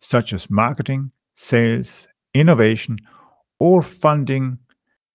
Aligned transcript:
such 0.00 0.32
as 0.32 0.50
marketing, 0.50 1.10
sales, 1.34 2.08
innovation, 2.34 2.98
or 3.58 3.82
funding 3.82 4.58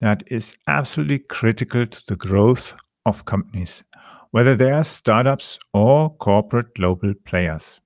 that 0.02 0.24
is 0.28 0.58
absolutely 0.68 1.20
critical 1.20 1.88
to 1.88 2.04
the 2.08 2.16
growth 2.16 2.74
of 3.06 3.26
companies, 3.26 3.84
whether 4.32 4.56
they 4.56 4.72
are 4.72 4.84
startups 4.84 5.60
or 5.74 6.10
corporate 6.18 6.76
global 6.76 7.14
players. 7.26 7.80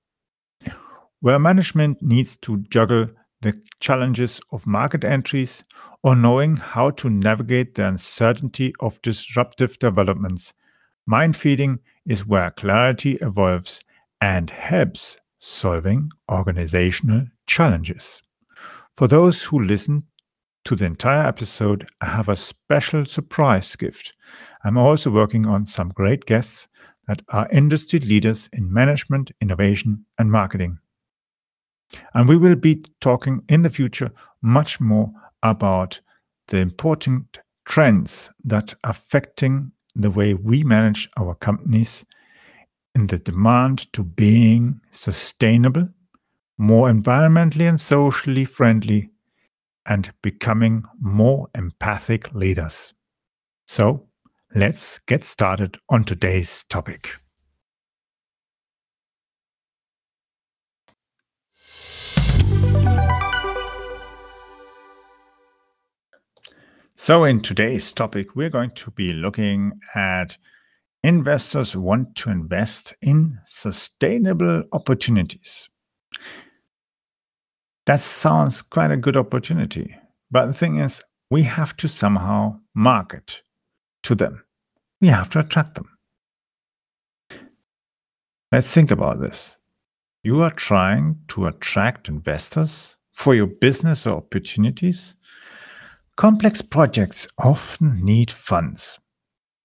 Where 1.20 1.38
management 1.38 2.02
needs 2.02 2.36
to 2.38 2.64
juggle 2.70 3.08
the 3.40 3.60
challenges 3.80 4.40
of 4.50 4.66
market 4.66 5.04
entries 5.04 5.62
or 6.02 6.16
knowing 6.16 6.56
how 6.56 6.90
to 6.90 7.10
navigate 7.10 7.74
the 7.74 7.86
uncertainty 7.86 8.72
of 8.80 9.00
disruptive 9.02 9.78
developments, 9.78 10.52
mind 11.06 11.36
feeding 11.36 11.78
is 12.06 12.26
where 12.26 12.50
clarity 12.50 13.18
evolves 13.20 13.80
and 14.20 14.50
helps 14.50 15.18
solving 15.38 16.10
organizational 16.30 17.26
challenges. 17.46 18.22
For 18.94 19.06
those 19.06 19.44
who 19.44 19.60
listen 19.60 20.04
to 20.64 20.76
the 20.76 20.84
entire 20.84 21.26
episode, 21.26 21.88
I 22.00 22.06
have 22.06 22.28
a 22.28 22.36
special 22.36 23.04
surprise 23.04 23.74
gift. 23.76 24.12
I'm 24.64 24.76
also 24.76 25.10
working 25.10 25.46
on 25.46 25.66
some 25.66 25.90
great 25.90 26.26
guests 26.26 26.68
that 27.06 27.22
are 27.30 27.48
industry 27.50 28.00
leaders 28.00 28.48
in 28.52 28.72
management, 28.72 29.30
innovation, 29.40 30.04
and 30.18 30.30
marketing. 30.30 30.78
And 32.12 32.28
we 32.28 32.36
will 32.36 32.56
be 32.56 32.84
talking 33.00 33.42
in 33.48 33.62
the 33.62 33.70
future 33.70 34.10
much 34.42 34.80
more 34.80 35.10
about 35.42 36.00
the 36.48 36.58
important 36.58 37.38
trends 37.64 38.30
that 38.44 38.74
affecting 38.84 39.72
the 39.94 40.10
way 40.10 40.34
we 40.34 40.64
manage 40.64 41.08
our 41.16 41.34
companies 41.34 42.04
in 42.98 43.06
the 43.06 43.18
demand 43.18 43.90
to 43.92 44.02
being 44.02 44.80
sustainable, 44.90 45.88
more 46.58 46.90
environmentally 46.90 47.68
and 47.68 47.78
socially 47.78 48.44
friendly, 48.44 49.08
and 49.86 50.12
becoming 50.20 50.82
more 51.00 51.48
empathic 51.54 52.34
leaders. 52.34 52.92
So, 53.68 54.08
let's 54.52 54.98
get 55.06 55.24
started 55.24 55.78
on 55.88 56.02
today's 56.02 56.64
topic. 56.64 57.10
So, 66.96 67.22
in 67.22 67.42
today's 67.42 67.92
topic, 67.92 68.34
we're 68.34 68.50
going 68.50 68.72
to 68.72 68.90
be 68.90 69.12
looking 69.12 69.78
at 69.94 70.36
investors 71.02 71.76
want 71.76 72.14
to 72.16 72.30
invest 72.30 72.94
in 73.00 73.38
sustainable 73.46 74.64
opportunities. 74.72 75.68
That 77.86 78.00
sounds 78.00 78.62
quite 78.62 78.90
a 78.90 78.96
good 78.96 79.16
opportunity. 79.16 79.96
But 80.30 80.46
the 80.46 80.52
thing 80.52 80.78
is, 80.78 81.02
we 81.30 81.44
have 81.44 81.76
to 81.78 81.88
somehow 81.88 82.60
market 82.74 83.42
to 84.02 84.14
them, 84.14 84.44
we 85.00 85.08
have 85.08 85.30
to 85.30 85.40
attract 85.40 85.74
them. 85.74 85.88
Let's 88.50 88.72
think 88.72 88.90
about 88.90 89.20
this. 89.20 89.56
You 90.22 90.40
are 90.42 90.50
trying 90.50 91.20
to 91.28 91.46
attract 91.46 92.08
investors 92.08 92.96
for 93.12 93.34
your 93.34 93.46
business 93.46 94.06
or 94.06 94.16
opportunities. 94.16 95.14
Complex 96.16 96.62
projects 96.62 97.26
often 97.38 98.04
need 98.04 98.30
funds 98.30 98.98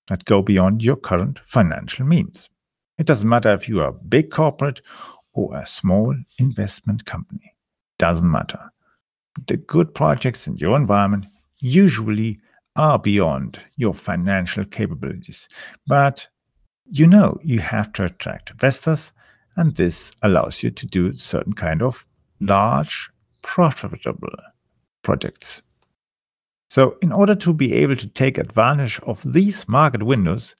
that 0.07 0.25
go 0.25 0.41
beyond 0.41 0.83
your 0.83 0.95
current 0.95 1.39
financial 1.39 2.05
means. 2.05 2.49
It 2.97 3.05
doesn't 3.05 3.27
matter 3.27 3.53
if 3.53 3.67
you 3.67 3.79
are 3.81 3.89
a 3.89 3.93
big 3.93 4.31
corporate 4.31 4.81
or 5.33 5.57
a 5.57 5.65
small 5.65 6.15
investment 6.37 7.05
company. 7.05 7.55
Doesn't 7.97 8.29
matter. 8.29 8.71
The 9.47 9.57
good 9.57 9.95
projects 9.95 10.47
in 10.47 10.57
your 10.57 10.75
environment 10.75 11.25
usually 11.59 12.39
are 12.75 12.99
beyond 12.99 13.59
your 13.75 13.93
financial 13.93 14.65
capabilities. 14.65 15.47
But 15.87 16.27
you 16.85 17.07
know 17.07 17.39
you 17.43 17.59
have 17.59 17.93
to 17.93 18.05
attract 18.05 18.51
investors, 18.51 19.11
and 19.55 19.75
this 19.75 20.11
allows 20.21 20.63
you 20.63 20.71
to 20.71 20.85
do 20.85 21.17
certain 21.17 21.53
kind 21.53 21.81
of 21.81 22.05
large, 22.39 23.09
profitable 23.41 24.35
projects. 25.01 25.61
So, 26.73 26.97
in 27.03 27.11
order 27.11 27.35
to 27.35 27.53
be 27.53 27.71
able 27.71 27.95
to 27.97 28.07
take 28.07 28.39
advantage 28.39 28.99
of 29.03 29.21
these 29.31 29.67
market 29.67 30.01
windows, 30.01 30.55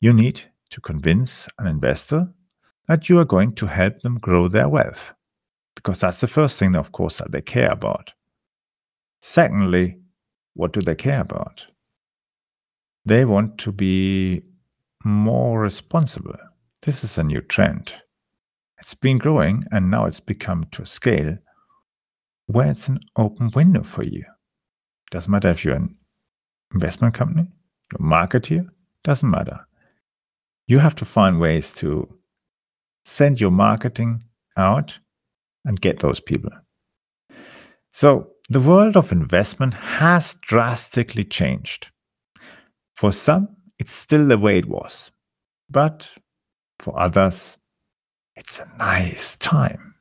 you 0.00 0.12
need 0.12 0.42
to 0.70 0.80
convince 0.80 1.48
an 1.60 1.68
investor 1.68 2.32
that 2.88 3.08
you 3.08 3.20
are 3.20 3.24
going 3.24 3.52
to 3.52 3.66
help 3.66 4.00
them 4.00 4.18
grow 4.18 4.48
their 4.48 4.68
wealth. 4.68 5.14
Because 5.76 6.00
that's 6.00 6.20
the 6.20 6.26
first 6.26 6.58
thing, 6.58 6.74
of 6.74 6.90
course, 6.90 7.18
that 7.18 7.30
they 7.30 7.40
care 7.40 7.70
about. 7.70 8.14
Secondly, 9.22 10.00
what 10.54 10.72
do 10.72 10.82
they 10.82 10.96
care 10.96 11.20
about? 11.20 11.66
They 13.04 13.24
want 13.24 13.58
to 13.58 13.70
be 13.70 14.42
more 15.04 15.60
responsible. 15.60 16.34
This 16.82 17.04
is 17.04 17.16
a 17.16 17.22
new 17.22 17.42
trend. 17.42 17.92
It's 18.80 18.94
been 18.94 19.18
growing 19.18 19.66
and 19.70 19.88
now 19.88 20.06
it's 20.06 20.18
become 20.18 20.66
to 20.72 20.82
a 20.82 20.86
scale 20.86 21.38
where 22.46 22.72
it's 22.72 22.88
an 22.88 22.98
open 23.14 23.52
window 23.54 23.84
for 23.84 24.02
you. 24.02 24.24
Doesn't 25.10 25.30
matter 25.30 25.50
if 25.50 25.64
you're 25.64 25.74
an 25.74 25.96
investment 26.74 27.14
company, 27.14 27.50
a 27.94 28.02
marketeer, 28.02 28.68
doesn't 29.04 29.30
matter. 29.30 29.66
You 30.66 30.78
have 30.80 30.94
to 30.96 31.04
find 31.04 31.40
ways 31.40 31.72
to 31.74 32.08
send 33.04 33.40
your 33.40 33.50
marketing 33.50 34.24
out 34.56 34.98
and 35.64 35.80
get 35.80 36.00
those 36.00 36.20
people. 36.20 36.50
So, 37.92 38.32
the 38.50 38.60
world 38.60 38.96
of 38.96 39.12
investment 39.12 39.74
has 39.74 40.36
drastically 40.40 41.24
changed. 41.24 41.88
For 42.94 43.12
some, 43.12 43.56
it's 43.78 43.92
still 43.92 44.26
the 44.26 44.38
way 44.38 44.58
it 44.58 44.68
was. 44.68 45.10
But 45.70 46.08
for 46.78 46.98
others, 46.98 47.56
it's 48.36 48.58
a 48.58 48.70
nice 48.78 49.36
time. 49.36 49.94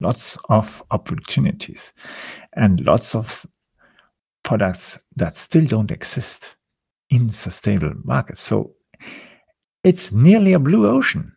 Lots 0.00 0.38
of 0.48 0.82
opportunities 0.90 1.92
and 2.52 2.80
lots 2.84 3.14
of 3.14 3.46
products 4.44 4.98
that 5.16 5.36
still 5.36 5.64
don't 5.64 5.90
exist 5.90 6.56
in 7.10 7.30
sustainable 7.32 8.00
markets. 8.04 8.40
So 8.40 8.74
it's 9.82 10.12
nearly 10.12 10.52
a 10.52 10.58
blue 10.58 10.86
ocean. 10.86 11.32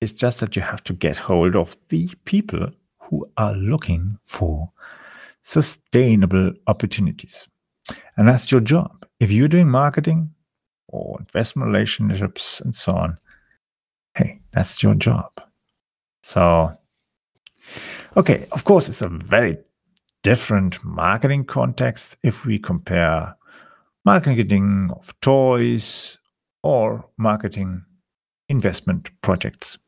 It's 0.00 0.12
just 0.12 0.40
that 0.40 0.54
you 0.56 0.62
have 0.62 0.84
to 0.84 0.92
get 0.92 1.16
hold 1.16 1.56
of 1.56 1.76
the 1.88 2.10
people 2.24 2.68
who 2.98 3.24
are 3.36 3.54
looking 3.54 4.18
for 4.24 4.70
sustainable 5.42 6.52
opportunities. 6.66 7.46
And 8.16 8.28
that's 8.28 8.50
your 8.50 8.60
job. 8.60 9.06
If 9.20 9.30
you're 9.30 9.48
doing 9.48 9.68
marketing 9.68 10.30
or 10.88 11.18
investment 11.20 11.72
relationships 11.72 12.60
and 12.60 12.74
so 12.74 12.92
on, 12.92 13.18
hey, 14.16 14.40
that's 14.52 14.82
your 14.82 14.94
job. 14.94 15.30
So, 16.22 16.76
okay, 18.16 18.46
of 18.52 18.64
course, 18.64 18.88
it's 18.88 19.02
a 19.02 19.08
very 19.08 19.58
different 20.22 20.82
marketing 20.84 21.44
context 21.44 22.16
if 22.22 22.46
we 22.46 22.58
compare 22.58 23.36
marketing 24.04 24.90
of 24.94 25.18
toys 25.20 26.18
or 26.62 27.04
marketing 27.18 27.84
investment 28.48 29.10
projects. 29.20 29.78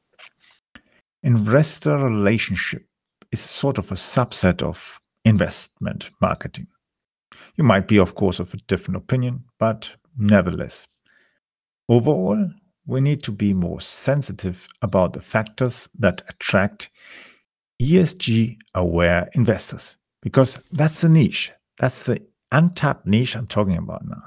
Investor 1.23 1.97
relationship 1.97 2.85
is 3.33 3.41
sort 3.41 3.79
of 3.79 3.91
a 3.91 3.95
subset 3.95 4.63
of 4.63 4.99
investment 5.25 6.11
marketing. 6.21 6.67
You 7.57 7.65
might 7.65 7.89
be, 7.89 7.99
of 7.99 8.15
course, 8.15 8.41
of 8.41 8.53
a 8.53 8.59
different 8.69 8.97
opinion, 8.97 9.45
but 9.59 9.91
nevertheless. 10.19 10.87
Overall, 11.89 12.51
we 12.87 13.01
need 13.01 13.23
to 13.23 13.33
be 13.33 13.55
more 13.55 13.81
sensitive 13.81 14.69
about 14.83 15.13
the 15.13 15.21
factors 15.21 15.89
that 15.99 16.23
attract 16.29 16.91
ESG 17.81 18.57
aware 18.75 19.31
investors 19.35 19.97
because 20.25 20.59
that's 20.73 21.03
the 21.03 21.09
niche. 21.09 21.53
That's 21.79 22.07
the 22.07 22.19
untapped 22.51 23.07
niche 23.07 23.37
I'm 23.37 23.47
talking 23.47 23.77
about 23.77 24.07
now. 24.09 24.23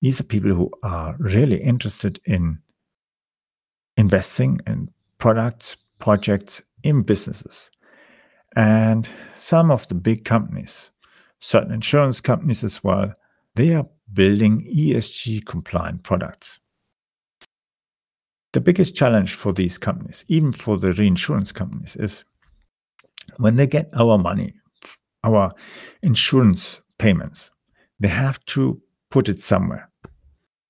These 0.00 0.20
are 0.20 0.24
people 0.24 0.54
who 0.54 0.70
are 0.82 1.14
really 1.18 1.62
interested 1.62 2.18
in 2.24 2.58
investing 3.96 4.58
in 4.66 4.90
products, 5.18 5.76
projects, 5.98 6.62
in 6.82 7.02
businesses. 7.02 7.70
And 8.56 9.08
some 9.38 9.70
of 9.70 9.86
the 9.88 9.94
big 9.94 10.24
companies, 10.24 10.90
certain 11.40 11.72
insurance 11.72 12.20
companies 12.20 12.64
as 12.64 12.82
well, 12.82 13.12
they 13.54 13.74
are 13.74 13.86
building 14.10 14.72
ESG 14.74 15.44
compliant 15.44 16.04
products. 16.04 16.58
The 18.52 18.60
biggest 18.60 18.96
challenge 18.96 19.34
for 19.34 19.52
these 19.52 19.76
companies, 19.76 20.24
even 20.28 20.52
for 20.52 20.78
the 20.78 20.92
reinsurance 20.92 21.52
companies, 21.52 21.96
is 21.96 22.24
when 23.36 23.56
they 23.56 23.66
get 23.66 23.90
our 23.92 24.16
money, 24.16 24.54
our 25.24 25.52
insurance 26.02 26.80
payments, 26.98 27.50
they 28.00 28.08
have 28.08 28.44
to 28.46 28.80
put 29.10 29.28
it 29.28 29.40
somewhere. 29.40 29.90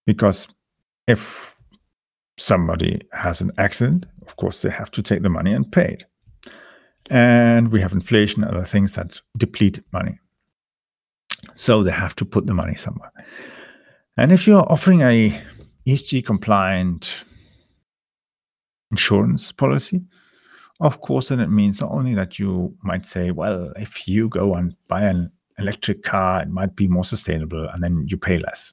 Because 0.06 0.48
if 1.06 1.54
somebody 2.38 3.00
has 3.12 3.40
an 3.40 3.52
accident, 3.58 4.06
of 4.26 4.36
course, 4.36 4.62
they 4.62 4.70
have 4.70 4.90
to 4.92 5.02
take 5.02 5.22
the 5.22 5.28
money 5.28 5.52
and 5.52 5.70
pay 5.70 5.98
it. 5.98 6.04
And 7.10 7.72
we 7.72 7.80
have 7.80 7.92
inflation, 7.92 8.44
and 8.44 8.54
other 8.54 8.66
things 8.66 8.94
that 8.94 9.20
deplete 9.36 9.80
money. 9.92 10.18
So 11.54 11.82
they 11.82 11.92
have 11.92 12.14
to 12.16 12.24
put 12.24 12.46
the 12.46 12.54
money 12.54 12.74
somewhere. 12.74 13.12
And 14.16 14.32
if 14.32 14.46
you're 14.46 14.70
offering 14.70 15.02
a 15.02 15.40
ESG 15.86 16.24
compliant 16.26 17.24
insurance 18.90 19.52
policy, 19.52 20.02
of 20.80 21.00
course, 21.00 21.28
then 21.28 21.40
it 21.40 21.50
means 21.50 21.80
not 21.80 21.90
only 21.90 22.14
that 22.14 22.38
you 22.38 22.76
might 22.82 23.04
say, 23.04 23.30
well, 23.30 23.72
if 23.76 24.06
you 24.06 24.28
go 24.28 24.54
and 24.54 24.76
buy 24.86 25.02
an 25.02 25.30
electric 25.58 26.04
car, 26.04 26.42
it 26.42 26.48
might 26.48 26.76
be 26.76 26.86
more 26.86 27.04
sustainable 27.04 27.68
and 27.68 27.82
then 27.82 28.06
you 28.08 28.16
pay 28.16 28.38
less. 28.38 28.72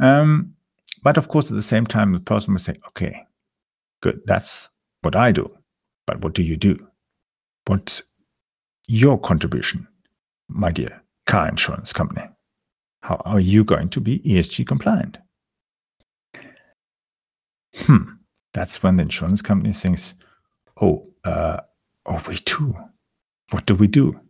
Um, 0.00 0.54
but 1.02 1.18
of 1.18 1.28
course, 1.28 1.50
at 1.50 1.56
the 1.56 1.62
same 1.62 1.86
time, 1.86 2.12
the 2.12 2.20
person 2.20 2.54
will 2.54 2.60
say, 2.60 2.74
okay, 2.88 3.26
good, 4.00 4.20
that's 4.24 4.70
what 5.02 5.14
I 5.14 5.32
do. 5.32 5.50
But 6.06 6.22
what 6.22 6.32
do 6.32 6.42
you 6.42 6.56
do? 6.56 6.86
What's 7.66 8.02
your 8.86 9.18
contribution, 9.18 9.86
my 10.48 10.70
dear 10.72 11.02
car 11.26 11.48
insurance 11.48 11.92
company? 11.92 12.28
How 13.02 13.16
are 13.24 13.40
you 13.40 13.64
going 13.64 13.90
to 13.90 14.00
be 14.00 14.20
ESG 14.20 14.66
compliant? 14.66 15.18
Hmm, 17.76 18.14
that's 18.52 18.82
when 18.82 18.96
the 18.96 19.02
insurance 19.02 19.42
company 19.42 19.72
thinks, 19.72 20.14
oh, 20.80 21.09
uh, 21.24 21.60
oh, 22.06 22.22
we 22.28 22.36
do. 22.36 22.76
What 23.50 23.66
do 23.66 23.74
we 23.74 23.86
do? 23.86 24.20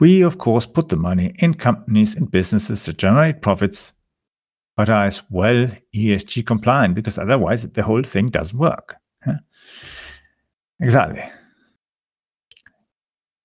We, 0.00 0.22
of 0.22 0.38
course, 0.38 0.66
put 0.66 0.88
the 0.88 0.96
money 0.96 1.34
in 1.38 1.54
companies 1.54 2.14
and 2.14 2.30
businesses 2.30 2.82
that 2.82 2.98
generate 2.98 3.42
profits 3.42 3.92
but 4.76 4.88
are 4.88 5.04
as 5.04 5.22
well 5.30 5.70
ESG 5.94 6.46
compliant 6.46 6.94
because 6.94 7.18
otherwise 7.18 7.62
the 7.62 7.82
whole 7.82 8.02
thing 8.02 8.28
doesn't 8.28 8.58
work. 8.58 8.96
Yeah? 9.26 9.38
Exactly. 10.80 11.22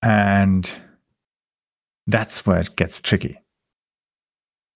And 0.01 0.69
that's 2.05 2.45
where 2.45 2.59
it 2.59 2.75
gets 2.75 3.01
tricky. 3.01 3.39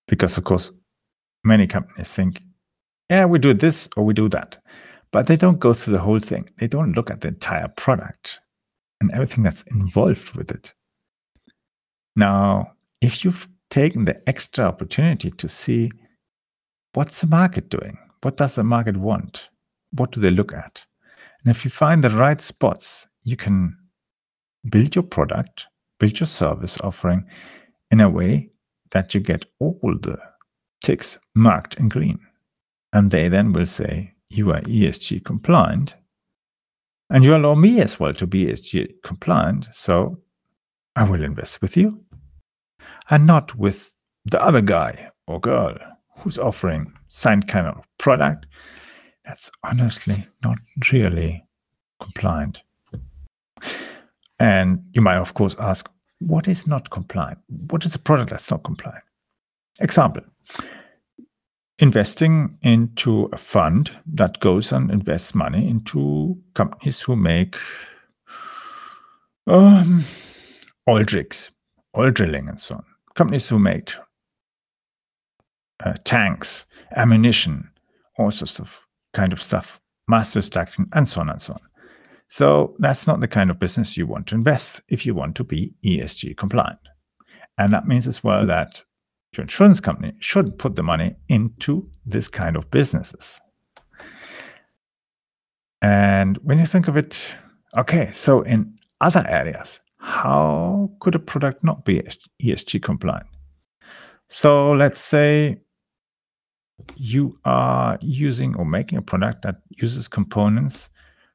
Because, 0.08 0.38
of 0.38 0.44
course, 0.44 0.72
many 1.44 1.68
companies 1.68 2.12
think, 2.12 2.42
yeah, 3.10 3.26
we 3.26 3.40
do 3.40 3.54
this 3.54 3.88
or 3.96 4.04
we 4.04 4.14
do 4.14 4.28
that. 4.30 4.62
But 5.12 5.28
they 5.28 5.36
don't 5.36 5.60
go 5.60 5.74
through 5.74 5.94
the 5.94 6.00
whole 6.00 6.20
thing. 6.20 6.50
They 6.60 6.68
don't 6.68 6.94
look 6.94 7.12
at 7.12 7.22
the 7.22 7.30
entire 7.30 7.68
product 7.68 8.40
and 9.02 9.12
everything 9.12 9.44
that's 9.44 9.64
involved 9.64 10.34
with 10.36 10.52
it. 10.52 10.74
Now, 12.16 12.74
if 13.02 13.26
you've 13.26 13.48
taken 13.72 14.06
the 14.06 14.22
extra 14.30 14.66
opportunity 14.66 15.32
to 15.32 15.50
see 15.50 15.92
what's 16.94 17.22
the 17.22 17.28
market 17.28 17.70
doing? 17.70 17.98
What 18.22 18.38
does 18.38 18.56
the 18.56 18.64
market 18.64 18.98
want? 18.98 19.50
What 19.92 20.12
do 20.12 20.20
they 20.20 20.30
look 20.30 20.54
at? 20.54 20.86
And 21.44 21.56
if 21.56 21.66
you 21.66 21.72
find 21.72 22.04
the 22.04 22.12
right 22.12 22.40
spots, 22.40 23.08
you 23.24 23.36
can 23.36 23.76
build 24.70 24.94
your 24.94 25.04
product, 25.04 25.66
build 26.00 26.20
your 26.20 26.28
service 26.28 26.78
offering 26.82 27.26
in 27.90 28.00
a 28.00 28.10
way 28.10 28.50
that 28.92 29.16
you 29.16 29.22
get 29.22 29.46
all 29.60 29.80
the 29.82 30.20
ticks 30.84 31.18
marked 31.34 31.76
in 31.76 31.90
green. 31.90 32.20
And 32.94 33.10
they 33.10 33.30
then 33.30 33.54
will 33.54 33.66
say, 33.66 34.11
you 34.32 34.52
are 34.52 34.62
ESG 34.62 35.24
compliant. 35.26 35.94
And 37.10 37.24
you 37.24 37.36
allow 37.36 37.56
me 37.56 37.82
as 37.82 38.00
well 38.00 38.14
to 38.14 38.26
be 38.26 38.46
ESG 38.46 39.04
compliant. 39.04 39.68
So 39.74 40.20
I 40.96 41.04
will 41.04 41.24
invest 41.24 41.62
with 41.62 41.76
you 41.76 42.04
and 43.10 43.28
not 43.28 43.56
with 43.56 43.92
the 44.26 44.42
other 44.42 44.62
guy 44.62 45.10
or 45.28 45.40
girl 45.40 45.78
who's 46.20 46.38
offering 46.38 46.94
some 47.10 47.42
kind 47.42 47.68
of 47.68 47.84
product 47.98 48.46
that's 49.26 49.52
honestly 49.64 50.26
not 50.44 50.58
really 50.92 51.44
compliant. 52.00 52.62
And 54.40 54.84
you 54.94 55.02
might, 55.02 55.18
of 55.18 55.34
course, 55.34 55.56
ask, 55.60 55.90
what 56.20 56.48
is 56.48 56.66
not 56.66 56.90
compliant? 56.90 57.40
What 57.70 57.86
is 57.86 57.94
a 57.94 58.00
product 58.00 58.32
that's 58.32 58.50
not 58.50 58.64
compliant? 58.64 59.04
Example 59.80 60.24
investing 61.82 62.58
into 62.62 63.28
a 63.34 63.38
fund 63.38 63.92
that 64.06 64.40
goes 64.40 64.72
and 64.72 64.92
invests 64.92 65.34
money 65.34 65.68
into 65.68 66.38
companies 66.54 67.02
who 67.02 67.16
make 67.16 67.58
um, 69.48 70.06
oil 70.88 71.04
rigs, 71.12 71.50
oil 71.98 72.12
drilling, 72.12 72.48
and 72.48 72.62
so 72.62 72.76
on. 72.76 72.86
Companies 73.16 73.50
who 73.50 73.58
make 73.58 73.94
uh, 75.84 75.96
tanks, 76.06 76.68
ammunition, 76.96 77.72
all 78.18 78.30
sorts 78.30 78.60
of 78.60 78.82
kind 79.14 79.34
of 79.34 79.42
stuff, 79.42 79.82
mass 80.08 80.32
destruction, 80.32 80.88
and 80.94 81.10
so 81.10 81.22
on 81.22 81.30
and 81.30 81.42
so 81.42 81.54
on. 81.54 81.62
So 82.30 82.76
that's 82.78 83.08
not 83.08 83.20
the 83.22 83.28
kind 83.28 83.50
of 83.50 83.60
business 83.60 83.98
you 83.98 84.06
want 84.06 84.28
to 84.28 84.36
invest 84.36 84.82
if 84.88 85.06
you 85.06 85.16
want 85.16 85.36
to 85.36 85.44
be 85.44 85.74
ESG 85.84 86.38
compliant. 86.38 86.80
And 87.58 87.74
that 87.74 87.88
means 87.88 88.08
as 88.08 88.24
well 88.24 88.46
that 88.46 88.84
your 89.36 89.44
insurance 89.44 89.80
company 89.80 90.14
should 90.20 90.58
put 90.58 90.76
the 90.76 90.84
money 90.84 91.16
into 91.30 91.90
this 92.06 92.28
kind 92.28 92.56
of 92.56 92.70
businesses. 92.70 93.40
And 95.82 96.38
when 96.44 96.60
you 96.60 96.66
think 96.66 96.88
of 96.88 96.98
it, 96.98 97.18
okay, 97.78 98.08
so 98.08 98.42
in 98.42 98.76
other 99.00 99.26
areas, 99.28 99.80
how 99.98 100.92
could 101.00 101.16
a 101.16 101.20
product 101.20 101.64
not 101.64 101.86
be 101.86 102.02
ESG 102.44 102.84
compliant? 102.84 103.28
So 104.28 104.72
let's 104.72 105.00
say 105.00 105.62
you 106.96 107.38
are 107.46 107.98
using 108.02 108.56
or 108.56 108.66
making 108.66 108.98
a 108.98 109.02
product 109.02 109.44
that 109.44 109.58
uses 109.70 110.08
components 110.08 110.90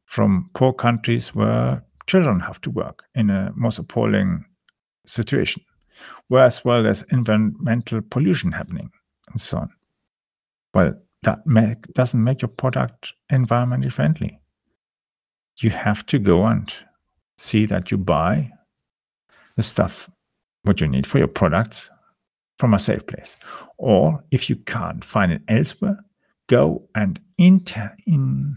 from 0.04 0.50
poor 0.54 0.72
countries 0.72 1.34
where 1.34 1.84
children 2.06 2.40
have 2.40 2.60
to 2.62 2.70
work 2.70 3.04
in 3.14 3.30
a 3.30 3.52
most 3.56 3.78
appalling 3.78 4.44
situation, 5.06 5.62
where 6.28 6.44
as 6.44 6.64
well 6.64 6.82
there's 6.82 7.02
environmental 7.04 8.00
pollution 8.02 8.52
happening 8.52 8.90
and 9.30 9.40
so 9.40 9.58
on. 9.58 9.70
Well, 10.74 10.94
that 11.22 11.46
make, 11.46 11.92
doesn't 11.94 12.22
make 12.22 12.42
your 12.42 12.48
product 12.48 13.14
environmentally 13.32 13.92
friendly. 13.92 14.40
You 15.58 15.70
have 15.70 16.04
to 16.06 16.18
go 16.18 16.44
and 16.44 16.72
see 17.38 17.66
that 17.66 17.90
you 17.90 17.98
buy 17.98 18.52
the 19.56 19.62
stuff 19.62 20.10
what 20.62 20.80
you 20.80 20.88
need 20.88 21.06
for 21.06 21.18
your 21.18 21.28
products 21.28 21.90
from 22.58 22.74
a 22.74 22.78
safe 22.78 23.06
place. 23.06 23.36
Or 23.78 24.24
if 24.30 24.50
you 24.50 24.56
can't 24.56 25.04
find 25.04 25.32
it 25.32 25.42
elsewhere, 25.48 25.98
go 26.48 26.88
and 26.94 27.20
inter 27.38 27.92
in 28.06 28.56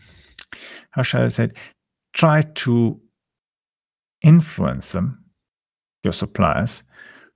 how 0.92 1.04
shall 1.04 1.24
I 1.24 1.28
say 1.30 1.46
it, 1.46 1.58
try 2.14 2.42
to 2.42 3.00
influence 4.22 4.92
them, 4.92 5.26
your 6.04 6.14
suppliers, 6.14 6.84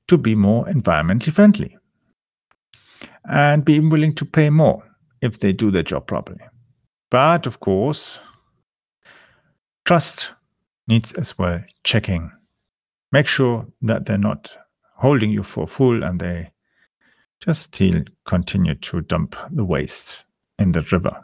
to 0.07 0.17
be 0.17 0.35
more 0.35 0.65
environmentally 0.65 1.33
friendly. 1.33 1.77
And 3.25 3.63
be 3.63 3.79
willing 3.79 4.15
to 4.15 4.25
pay 4.25 4.49
more 4.49 4.83
if 5.21 5.39
they 5.39 5.53
do 5.53 5.71
their 5.71 5.83
job 5.83 6.07
properly. 6.07 6.41
But 7.09 7.47
of 7.47 7.59
course, 7.59 8.19
trust 9.85 10.31
needs 10.87 11.13
as 11.13 11.37
well 11.37 11.63
checking. 11.83 12.31
Make 13.11 13.27
sure 13.27 13.67
that 13.81 14.05
they're 14.05 14.17
not 14.17 14.51
holding 14.97 15.29
you 15.31 15.43
for 15.43 15.63
a 15.63 15.67
fool 15.67 16.03
and 16.03 16.19
they 16.19 16.51
just 17.39 17.63
still 17.63 18.03
continue 18.25 18.75
to 18.75 19.01
dump 19.01 19.35
the 19.51 19.65
waste 19.65 20.25
in 20.59 20.71
the 20.71 20.81
river. 20.91 21.21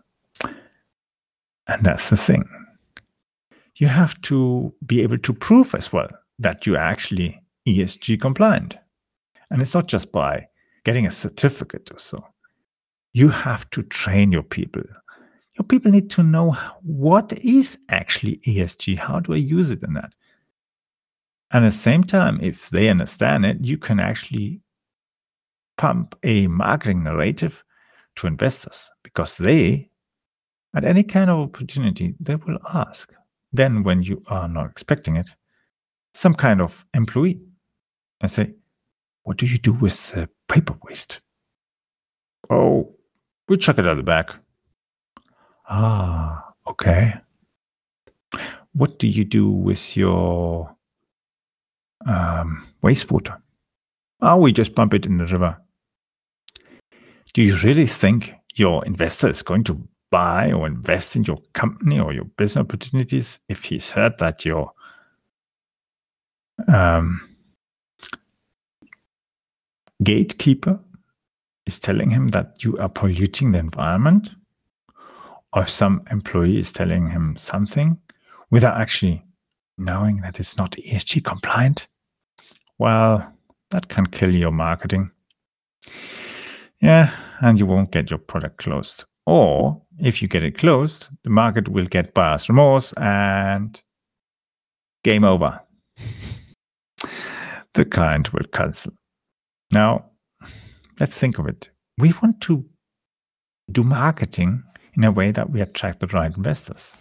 And 1.68 1.84
that's 1.84 2.10
the 2.10 2.18
thing. 2.18 2.48
You 3.76 3.88
have 3.88 4.20
to 4.24 4.74
be 4.86 5.02
able 5.02 5.18
to 5.20 5.34
prove 5.34 5.74
as 5.76 5.94
well 5.94 6.10
that 6.40 6.66
you're 6.66 6.78
actually 6.78 7.42
ESG 7.70 8.20
compliant. 8.20 8.78
And 9.50 9.62
it's 9.62 9.74
not 9.74 9.88
just 9.88 10.12
by 10.12 10.48
getting 10.84 11.06
a 11.06 11.12
certificate 11.12 11.90
or 11.92 12.00
so. 12.00 12.26
You 13.14 13.30
have 13.30 13.70
to 13.72 13.84
train 13.84 14.32
your 14.32 14.44
people. 14.44 14.84
Your 15.58 15.66
people 15.66 15.92
need 15.92 16.10
to 16.12 16.24
know 16.24 16.58
what 16.82 17.34
is 17.40 17.80
actually 17.90 18.40
ESG. 18.48 18.98
How 18.98 19.20
do 19.20 19.34
I 19.34 19.38
use 19.38 19.72
it 19.72 19.84
in 19.84 19.94
that? 19.94 20.14
And 21.52 21.66
at 21.66 21.72
the 21.72 21.78
same 21.78 22.04
time, 22.04 22.40
if 22.42 22.70
they 22.70 22.90
understand 22.90 23.46
it, 23.46 23.58
you 23.62 23.78
can 23.78 24.00
actually 24.00 24.62
pump 25.78 26.16
a 26.24 26.48
marketing 26.48 27.04
narrative 27.04 27.64
to 28.18 28.28
investors 28.28 28.90
because 29.04 29.38
they, 29.38 29.90
at 30.76 30.86
any 30.86 31.04
kind 31.04 31.30
of 31.30 31.40
opportunity, 31.40 32.14
they 32.20 32.36
will 32.36 32.60
ask. 32.74 33.12
Then, 33.52 33.84
when 33.84 34.04
you 34.04 34.22
are 34.28 34.48
not 34.48 34.70
expecting 34.70 35.16
it, 35.16 35.32
some 36.14 36.36
kind 36.36 36.62
of 36.62 36.86
employee 36.94 37.40
and 38.22 38.32
say, 38.32 38.54
What 39.24 39.38
do 39.38 39.46
you 39.46 39.58
do 39.58 39.74
with 39.74 40.28
paper 40.48 40.76
waste? 40.84 41.22
Oh, 42.50 42.96
we 43.48 43.58
chuck 43.58 43.78
it 43.78 43.88
out 43.88 43.98
the 43.98 44.04
back. 44.04 44.36
Ah, 45.68 46.54
okay. 46.68 47.16
What 48.74 49.00
do 49.00 49.08
you 49.08 49.26
do 49.26 49.50
with 49.50 49.98
your 49.98 50.76
um, 52.06 52.66
wastewater? 52.84 53.40
Oh, 54.22 54.38
we 54.38 54.52
just 54.52 54.76
pump 54.76 54.94
it 54.94 55.06
in 55.06 55.18
the 55.18 55.26
river. 55.26 55.58
Do 57.34 57.42
you 57.42 57.58
really 57.58 57.88
think 57.88 58.34
your 58.56 58.86
investor 58.86 59.30
is 59.30 59.44
going 59.44 59.64
to 59.66 59.88
buy 60.12 60.52
or 60.52 60.66
invest 60.66 61.16
in 61.16 61.24
your 61.24 61.38
company 61.54 62.00
or 62.00 62.14
your 62.14 62.26
business 62.26 62.62
opportunities 62.62 63.40
if 63.48 63.66
he's 63.66 63.92
heard 63.92 64.18
that 64.18 64.44
your 64.44 64.72
um, 66.68 67.29
gatekeeper 70.04 70.80
is 71.66 71.80
telling 71.80 72.10
him 72.10 72.30
that 72.30 72.64
you 72.64 72.78
are 72.78 72.90
polluting 72.90 73.52
the 73.52 73.60
environment, 73.60 74.32
or 75.54 75.64
if 75.64 75.70
some 75.70 76.04
employee 76.12 76.60
is 76.60 76.72
telling 76.72 77.10
him 77.10 77.36
something 77.38 78.00
without 78.50 78.80
actually 78.80 79.24
knowing 79.78 80.18
that 80.22 80.40
it's 80.40 80.58
not 80.58 80.72
ESG 80.72 81.24
compliant, 81.24 81.88
well, 82.78 83.34
that 83.72 83.90
can 83.90 84.06
kill 84.06 84.34
your 84.34 84.52
marketing. 84.52 85.12
Yeah, 86.82 87.12
and 87.42 87.60
you 87.60 87.66
won't 87.66 87.92
get 87.92 88.10
your 88.10 88.20
product 88.20 88.58
closed. 88.58 89.06
Or 89.26 89.82
if 90.00 90.22
you 90.22 90.28
get 90.28 90.44
it 90.44 90.58
closed, 90.58 91.08
the 91.24 91.30
market 91.30 91.68
will 91.68 91.86
get 91.86 92.14
buyer's 92.14 92.50
remorse 92.50 92.94
and 92.94 93.80
game 95.04 95.24
over. 95.24 95.60
the 97.74 97.86
client 97.86 98.34
will 98.34 98.46
cancel. 98.52 98.94
Now, 99.72 100.06
let's 101.00 101.14
think 101.14 101.40
of 101.40 101.48
it. 101.48 101.70
We 101.98 102.14
want 102.22 102.42
to 102.42 102.66
do 103.72 103.84
marketing 103.84 104.64
in 104.96 105.04
a 105.04 105.12
way 105.12 105.32
that 105.32 105.50
we 105.50 105.62
attract 105.62 106.00
the 106.00 106.08
right 106.08 106.36
investors. 106.36 106.94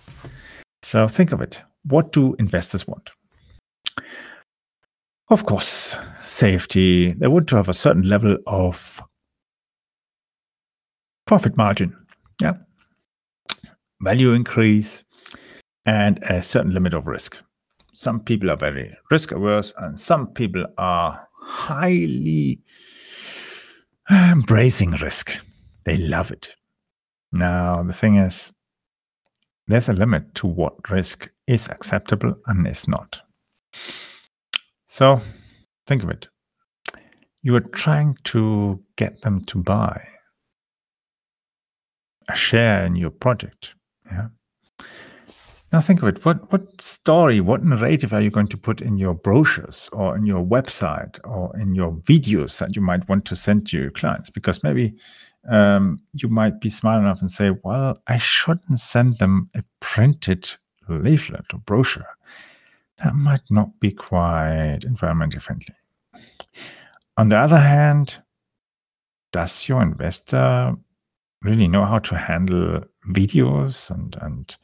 So 0.83 1.09
think 1.09 1.33
of 1.33 1.41
it. 1.41 1.61
What 1.85 2.13
do 2.13 2.35
investors 2.39 2.87
want? 2.87 3.11
Of 5.31 5.47
course, 5.47 5.97
safety. 6.25 7.13
They 7.13 7.27
want 7.27 7.49
to 7.49 7.57
have 7.57 7.69
a 7.69 7.75
certain 7.75 8.09
level 8.09 8.37
of 8.47 9.03
profit 11.27 11.57
margin. 11.57 11.95
Yeah. 12.41 12.55
Value 14.01 14.33
increase 14.33 15.05
and 15.85 16.23
a 16.23 16.43
certain 16.43 16.73
limit 16.73 16.95
of 16.95 17.07
risk. 17.07 17.39
Some 17.95 18.21
people 18.21 18.51
are 18.51 18.57
very 18.57 18.97
risk 19.11 19.33
averse 19.33 19.73
and 19.79 19.99
some 19.99 20.29
people 20.29 20.65
are 20.79 21.28
highly 21.49 22.61
embracing 24.11 24.93
risk. 24.93 25.39
They 25.85 25.97
love 25.97 26.31
it. 26.31 26.51
Now, 27.33 27.83
the 27.83 27.93
thing 27.93 28.17
is, 28.17 28.53
there's 29.67 29.89
a 29.89 29.93
limit 29.93 30.35
to 30.37 30.47
what 30.47 30.91
risk 30.91 31.31
is 31.47 31.69
acceptable 31.69 32.35
and 32.47 32.67
is 32.67 32.87
not. 32.87 33.21
So 34.89 35.21
think 35.87 36.03
of 36.03 36.11
it. 36.11 36.29
You 37.43 37.55
are 37.57 37.61
trying 37.61 38.17
to 38.25 38.83
get 38.97 39.21
them 39.23 39.45
to 39.47 39.63
buy 39.63 40.07
a 42.29 42.37
share 42.37 42.85
in 42.85 42.97
your 42.97 43.11
project. 43.11 43.73
Yeah. 44.11 44.29
Now 45.73 45.83
think 45.83 46.03
of 46.03 46.09
it. 46.09 46.25
What 46.25 46.51
what 46.51 46.81
story, 46.81 47.41
what 47.41 47.63
narrative 47.63 48.15
are 48.15 48.23
you 48.23 48.31
going 48.31 48.49
to 48.49 48.57
put 48.57 48.81
in 48.81 48.97
your 48.97 49.15
brochures 49.15 49.91
or 49.93 50.17
in 50.17 50.25
your 50.25 50.43
website 50.43 51.19
or 51.25 51.55
in 51.59 51.75
your 51.75 51.93
videos 51.93 52.59
that 52.59 52.75
you 52.75 52.81
might 52.81 53.07
want 53.09 53.27
to 53.27 53.37
send 53.37 53.69
to 53.69 53.79
your 53.79 53.91
clients? 53.91 54.31
Because 54.31 54.63
maybe 54.63 54.95
um, 55.49 56.01
you 56.15 56.29
might 56.29 56.61
be 56.61 56.71
smart 56.71 57.03
enough 57.03 57.21
and 57.21 57.31
say, 57.31 57.51
"Well, 57.63 58.01
I 58.07 58.17
shouldn't 58.17 58.81
send 58.81 59.19
them 59.19 59.51
a 59.55 59.63
printed 59.81 60.49
leaflet 60.89 61.53
or 61.53 61.59
brochure. 61.59 62.17
That 63.05 63.15
might 63.15 63.45
not 63.51 63.79
be 63.79 63.93
quite 63.93 64.81
environmentally 64.81 65.43
friendly." 65.43 65.75
On 67.19 67.29
the 67.29 67.39
other 67.39 67.59
hand, 67.59 68.23
does 69.33 69.69
your 69.69 69.83
investor 69.83 70.75
really 71.43 71.69
know 71.69 71.85
how 71.85 71.99
to 71.99 72.17
handle 72.17 72.85
videos 73.11 73.91
and 73.91 74.17
and 74.23 74.57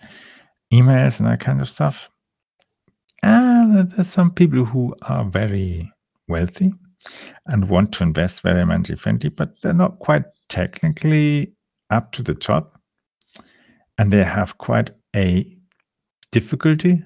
emails 0.74 1.18
and 1.18 1.28
that 1.28 1.40
kind 1.40 1.60
of 1.60 1.68
stuff. 1.68 2.10
And 3.22 3.90
there's 3.92 4.08
some 4.08 4.30
people 4.30 4.64
who 4.64 4.94
are 5.02 5.24
very 5.24 5.90
wealthy 6.28 6.72
and 7.46 7.68
want 7.68 7.92
to 7.92 8.02
invest 8.02 8.42
very 8.42 8.62
environmentally 8.62 8.98
friendly, 8.98 9.30
but 9.30 9.60
they're 9.62 9.72
not 9.72 9.98
quite 9.98 10.24
technically 10.48 11.52
up 11.90 12.12
to 12.12 12.22
the 12.22 12.34
top. 12.34 12.80
And 13.96 14.12
they 14.12 14.24
have 14.24 14.58
quite 14.58 14.90
a 15.14 15.56
difficulty. 16.32 17.02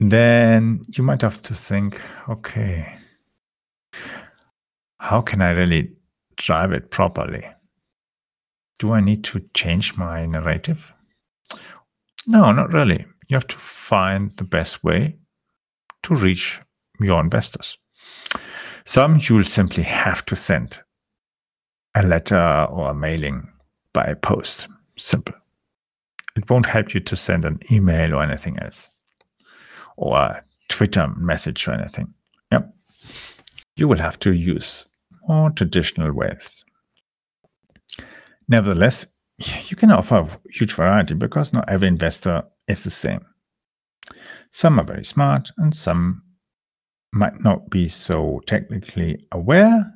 Then 0.00 0.80
you 0.88 1.04
might 1.04 1.20
have 1.20 1.42
to 1.42 1.54
think, 1.54 2.00
okay, 2.28 2.96
how 4.98 5.20
can 5.20 5.42
I 5.42 5.50
really 5.50 5.92
drive 6.36 6.72
it 6.72 6.90
properly? 6.90 7.44
Do 8.78 8.92
I 8.92 9.00
need 9.00 9.24
to 9.24 9.42
change 9.52 9.96
my 9.96 10.24
narrative? 10.24 10.92
No, 12.26 12.52
not 12.52 12.72
really. 12.72 13.06
You 13.28 13.36
have 13.36 13.46
to 13.48 13.56
find 13.56 14.36
the 14.36 14.44
best 14.44 14.82
way 14.84 15.16
to 16.02 16.14
reach 16.14 16.60
your 17.00 17.20
investors. 17.20 17.78
Some 18.84 19.20
you'll 19.22 19.44
simply 19.44 19.82
have 19.84 20.24
to 20.26 20.36
send 20.36 20.80
a 21.94 22.02
letter 22.02 22.64
or 22.70 22.90
a 22.90 22.94
mailing 22.94 23.48
by 23.92 24.14
post. 24.14 24.68
Simple. 24.98 25.34
It 26.36 26.48
won't 26.48 26.66
help 26.66 26.94
you 26.94 27.00
to 27.00 27.16
send 27.16 27.44
an 27.44 27.60
email 27.70 28.14
or 28.14 28.22
anything 28.22 28.58
else, 28.58 28.88
or 29.96 30.16
a 30.16 30.44
Twitter 30.68 31.08
message 31.16 31.66
or 31.66 31.72
anything. 31.72 32.14
Yep. 32.52 32.74
You 33.76 33.88
will 33.88 33.98
have 33.98 34.18
to 34.20 34.32
use 34.32 34.86
more 35.26 35.50
traditional 35.50 36.12
ways. 36.12 36.64
Nevertheless, 38.48 39.06
you 39.40 39.76
can 39.76 39.90
offer 39.90 40.18
a 40.18 40.40
huge 40.52 40.74
variety 40.74 41.14
because 41.14 41.52
not 41.52 41.68
every 41.68 41.88
investor 41.88 42.42
is 42.68 42.84
the 42.84 42.90
same. 42.90 43.24
Some 44.52 44.78
are 44.78 44.84
very 44.84 45.04
smart 45.04 45.50
and 45.56 45.74
some 45.74 46.22
might 47.12 47.42
not 47.42 47.70
be 47.70 47.88
so 47.88 48.40
technically 48.46 49.26
aware, 49.32 49.92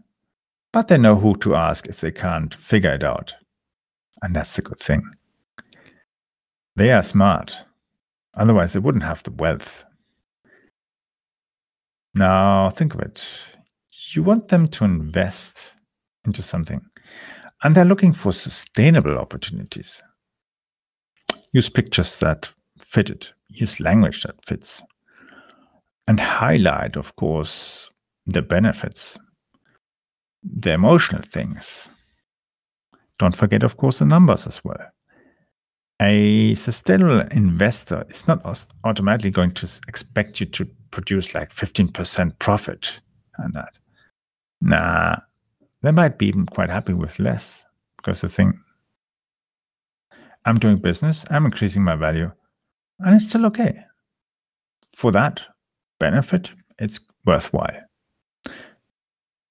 but 0.72 0.88
they 0.88 0.98
know 0.98 1.16
who 1.16 1.36
to 1.38 1.54
ask 1.54 1.86
if 1.86 2.00
they 2.00 2.10
can't 2.10 2.54
figure 2.54 2.94
it 2.94 3.04
out. 3.04 3.34
And 4.22 4.34
that's 4.34 4.58
a 4.58 4.62
good 4.62 4.78
thing. 4.78 5.02
They 6.76 6.90
are 6.90 7.02
smart, 7.02 7.56
otherwise, 8.34 8.72
they 8.72 8.80
wouldn't 8.80 9.04
have 9.04 9.22
the 9.22 9.30
wealth. 9.30 9.84
Now, 12.14 12.70
think 12.70 12.94
of 12.94 13.00
it. 13.00 13.26
You 14.12 14.22
want 14.22 14.48
them 14.48 14.66
to 14.68 14.84
invest 14.84 15.72
into 16.24 16.42
something 16.42 16.80
and 17.64 17.74
they're 17.74 17.84
looking 17.84 18.12
for 18.12 18.32
sustainable 18.32 19.18
opportunities. 19.18 20.02
Use 21.52 21.70
pictures 21.70 22.18
that 22.20 22.50
fit 22.78 23.08
it, 23.08 23.32
use 23.48 23.80
language 23.80 24.22
that 24.22 24.44
fits, 24.44 24.82
and 26.06 26.20
highlight, 26.20 26.96
of 26.96 27.16
course, 27.16 27.90
the 28.26 28.42
benefits, 28.42 29.18
the 30.42 30.72
emotional 30.72 31.22
things. 31.22 31.88
Don't 33.18 33.36
forget, 33.36 33.62
of 33.62 33.78
course, 33.78 33.98
the 33.98 34.04
numbers 34.04 34.46
as 34.46 34.62
well. 34.62 34.90
A 36.02 36.54
sustainable 36.54 37.20
investor 37.30 38.04
is 38.10 38.28
not 38.28 38.44
automatically 38.84 39.30
going 39.30 39.52
to 39.52 39.80
expect 39.88 40.40
you 40.40 40.46
to 40.46 40.68
produce 40.90 41.34
like 41.34 41.54
15% 41.54 42.38
profit 42.40 43.00
on 43.38 43.52
that. 43.52 43.78
Nah, 44.60 45.16
they 45.84 45.92
might 45.92 46.16
be 46.18 46.26
even 46.26 46.46
quite 46.46 46.70
happy 46.70 46.94
with 46.94 47.18
less 47.18 47.64
because 47.98 48.22
they 48.22 48.28
think, 48.28 48.56
I'm 50.46 50.58
doing 50.58 50.78
business, 50.78 51.24
I'm 51.30 51.44
increasing 51.44 51.84
my 51.84 51.94
value, 51.94 52.32
and 53.00 53.14
it's 53.14 53.28
still 53.28 53.44
okay. 53.46 53.84
For 54.96 55.12
that 55.12 55.42
benefit, 56.00 56.50
it's 56.78 57.00
worthwhile. 57.26 57.82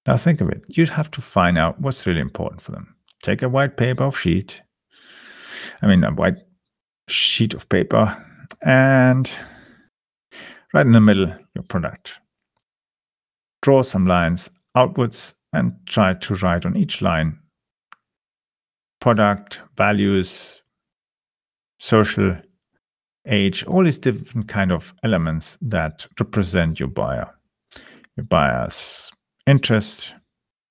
Now 0.08 0.18
think 0.18 0.42
of 0.42 0.50
it. 0.50 0.63
You'd 0.68 0.90
have 0.90 1.12
to 1.12 1.22
find 1.22 1.58
out 1.58 1.80
what's 1.80 2.06
really 2.08 2.20
important 2.20 2.62
for 2.62 2.72
them. 2.72 2.96
Take 3.22 3.42
a 3.42 3.50
white 3.50 3.78
paper 3.78 4.04
of 4.04 4.18
sheet, 4.18 4.62
I 5.82 5.88
mean, 5.88 6.04
a 6.04 6.12
white 6.12 6.38
sheet 7.08 7.54
of 7.54 7.70
paper, 7.70 8.18
and 8.62 9.32
right 10.74 10.86
in 10.86 10.94
the 10.94 11.00
middle, 11.00 11.34
your 11.54 11.63
product. 11.63 12.13
Draw 13.62 13.84
some 13.84 14.08
lines 14.08 14.50
outwards 14.75 15.36
and 15.53 15.74
try 15.86 16.13
to 16.13 16.36
write 16.36 16.65
on 16.65 16.75
each 16.75 17.01
line 17.01 17.39
product, 19.00 19.60
values, 19.77 20.62
social, 21.79 22.38
age, 23.27 23.63
all 23.65 23.83
these 23.83 24.00
different 24.00 24.48
kind 24.48 24.72
of 24.72 24.93
elements 25.03 25.57
that 25.62 26.07
represent 26.19 26.79
your 26.79 26.88
buyer, 26.88 27.29
your 28.15 28.25
buyer's 28.25 29.12
interest, 29.45 30.13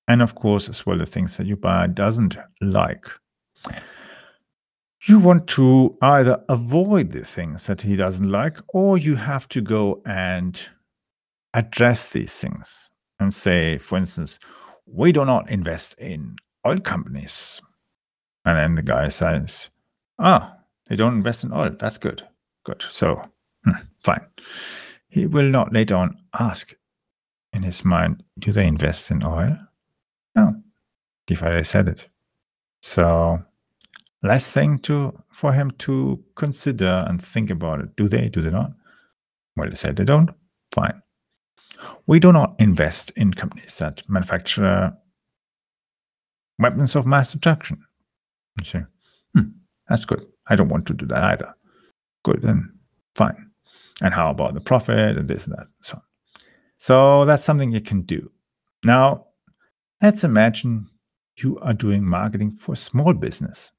and 0.07 0.21
of 0.21 0.35
course, 0.35 0.67
as 0.67 0.85
well, 0.85 0.97
the 0.97 1.05
things 1.05 1.37
that 1.37 1.47
your 1.47 1.57
buyer 1.57 1.87
doesn't 1.87 2.35
like. 2.61 3.05
You 5.05 5.19
want 5.19 5.47
to 5.49 5.97
either 6.01 6.43
avoid 6.49 7.11
the 7.11 7.25
things 7.25 7.67
that 7.67 7.81
he 7.81 7.95
doesn't 7.95 8.29
like, 8.29 8.57
or 8.73 8.97
you 8.97 9.15
have 9.15 9.47
to 9.49 9.61
go 9.61 10.01
and 10.05 10.59
address 11.53 12.09
these 12.09 12.33
things 12.33 12.89
and 13.19 13.33
say, 13.33 13.77
for 13.77 13.97
instance, 13.97 14.39
we 14.85 15.11
do 15.11 15.25
not 15.25 15.49
invest 15.49 15.95
in 15.97 16.35
oil 16.65 16.79
companies. 16.79 17.61
And 18.45 18.57
then 18.57 18.75
the 18.75 18.81
guy 18.81 19.09
says, 19.09 19.69
ah, 20.19 20.55
they 20.87 20.95
don't 20.95 21.15
invest 21.15 21.43
in 21.43 21.53
oil. 21.53 21.75
That's 21.79 21.97
good. 21.97 22.23
Good. 22.65 22.83
So, 22.91 23.21
hmm, 23.65 23.71
fine. 24.03 24.25
He 25.07 25.25
will 25.25 25.49
not 25.49 25.73
later 25.73 25.95
on 25.95 26.17
ask 26.37 26.73
in 27.53 27.63
his 27.63 27.85
mind, 27.85 28.23
do 28.39 28.51
they 28.51 28.65
invest 28.65 29.11
in 29.11 29.23
oil? 29.23 29.57
No. 30.35 30.55
If 31.29 31.43
I 31.43 31.61
said 31.61 31.87
it. 31.87 32.07
So, 32.81 33.43
less 34.23 34.51
thing 34.51 34.79
to 34.79 35.23
for 35.29 35.53
him 35.53 35.71
to 35.79 36.23
consider 36.35 37.05
and 37.07 37.23
think 37.23 37.49
about 37.49 37.79
it. 37.81 37.95
Do 37.95 38.09
they? 38.09 38.27
Do 38.29 38.41
they 38.41 38.49
not? 38.49 38.71
Well, 39.55 39.69
they 39.69 39.75
said 39.75 39.95
they 39.95 40.03
don't. 40.03 40.31
Fine. 40.73 41.02
We 42.05 42.19
do 42.19 42.31
not 42.31 42.55
invest 42.59 43.11
in 43.15 43.33
companies 43.33 43.75
that 43.75 44.03
manufacture 44.09 44.93
weapons 46.59 46.95
of 46.95 47.05
mass 47.05 47.31
destruction. 47.31 47.83
You 48.63 48.85
hmm, 49.33 49.49
that's 49.87 50.05
good. 50.05 50.25
I 50.47 50.55
don't 50.55 50.69
want 50.69 50.85
to 50.87 50.93
do 50.93 51.05
that 51.07 51.23
either. 51.23 51.55
Good, 52.23 52.41
then 52.41 52.73
fine. 53.15 53.51
And 54.01 54.13
how 54.13 54.29
about 54.31 54.53
the 54.53 54.59
profit 54.59 55.17
and 55.17 55.27
this 55.27 55.45
and 55.45 55.53
that 55.53 55.61
and 55.61 55.69
so 55.81 55.97
on. 55.97 56.03
So 56.77 57.25
that's 57.25 57.43
something 57.43 57.71
you 57.71 57.81
can 57.81 58.01
do. 58.01 58.31
Now, 58.83 59.27
let's 60.01 60.23
imagine 60.23 60.87
you 61.37 61.57
are 61.59 61.73
doing 61.73 62.03
marketing 62.03 62.51
for 62.51 62.75
small 62.75 63.13
business. 63.13 63.71